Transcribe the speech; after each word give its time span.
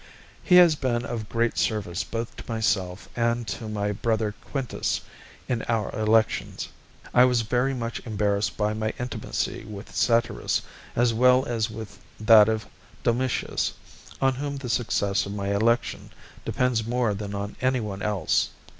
He 0.41 0.55
has 0.55 0.73
been 0.75 1.05
of 1.05 1.29
great 1.29 1.59
service 1.59 2.03
both 2.03 2.35
to 2.37 2.51
myself 2.51 3.07
and 3.15 3.47
to 3.49 3.69
my 3.69 3.91
brother 3.91 4.33
Quintus 4.45 5.01
in 5.47 5.61
our 5.69 5.91
elections. 5.91 6.69
I 7.13 7.25
was 7.25 7.41
very 7.43 7.75
much 7.75 7.99
embarrassed 8.03 8.57
by 8.57 8.73
my 8.73 8.95
intimacy 8.99 9.63
with 9.63 9.93
Satyrus 9.95 10.63
as 10.95 11.13
well 11.13 11.45
as 11.45 11.67
that 12.19 12.47
with 12.47 12.67
Domitius, 13.03 13.73
on 14.19 14.33
whom 14.33 14.57
the 14.57 14.69
success 14.69 15.27
of 15.27 15.33
my 15.35 15.53
election 15.55 16.09
depends 16.45 16.83
more 16.87 17.13
than 17.13 17.35
on 17.35 17.55
anyone 17.61 18.01
else. 18.01 18.49